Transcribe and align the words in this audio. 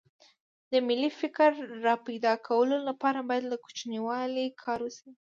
د 0.71 0.73
ملي 0.87 1.09
فکر 1.21 1.51
راپیدا 1.87 2.33
کولو 2.47 2.77
لپاره 2.89 3.19
باید 3.29 3.43
له 3.51 3.57
کوچنیوالي 3.63 4.47
کار 4.63 4.79
وشي 4.83 5.09